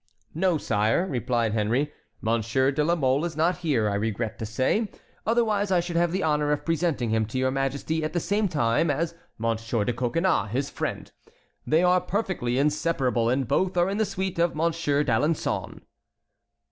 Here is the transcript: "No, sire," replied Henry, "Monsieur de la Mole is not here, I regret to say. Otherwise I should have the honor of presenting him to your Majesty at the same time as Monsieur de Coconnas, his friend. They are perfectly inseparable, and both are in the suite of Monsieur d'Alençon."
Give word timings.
"No, 0.33 0.57
sire," 0.57 1.05
replied 1.05 1.53
Henry, 1.53 1.93
"Monsieur 2.21 2.71
de 2.71 2.83
la 2.83 2.95
Mole 2.95 3.23
is 3.23 3.37
not 3.37 3.57
here, 3.57 3.87
I 3.87 3.93
regret 3.93 4.39
to 4.39 4.47
say. 4.47 4.89
Otherwise 5.27 5.69
I 5.71 5.79
should 5.79 5.95
have 5.95 6.11
the 6.11 6.23
honor 6.23 6.51
of 6.51 6.65
presenting 6.65 7.11
him 7.11 7.27
to 7.27 7.37
your 7.37 7.51
Majesty 7.51 8.03
at 8.03 8.11
the 8.13 8.19
same 8.19 8.47
time 8.47 8.89
as 8.89 9.13
Monsieur 9.37 9.85
de 9.85 9.93
Coconnas, 9.93 10.49
his 10.49 10.71
friend. 10.71 11.11
They 11.67 11.83
are 11.83 12.01
perfectly 12.01 12.57
inseparable, 12.57 13.29
and 13.29 13.47
both 13.47 13.77
are 13.77 13.91
in 13.91 13.99
the 13.99 14.05
suite 14.05 14.39
of 14.39 14.55
Monsieur 14.55 15.03
d'Alençon." 15.03 15.81